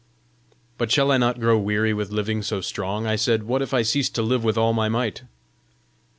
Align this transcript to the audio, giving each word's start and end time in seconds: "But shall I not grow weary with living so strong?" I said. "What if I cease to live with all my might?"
"But 0.79 0.89
shall 0.91 1.11
I 1.11 1.19
not 1.19 1.39
grow 1.39 1.59
weary 1.59 1.93
with 1.93 2.09
living 2.09 2.41
so 2.41 2.59
strong?" 2.59 3.05
I 3.05 3.15
said. 3.15 3.43
"What 3.43 3.61
if 3.61 3.71
I 3.71 3.83
cease 3.83 4.09
to 4.09 4.23
live 4.23 4.43
with 4.43 4.57
all 4.57 4.73
my 4.73 4.89
might?" 4.89 5.21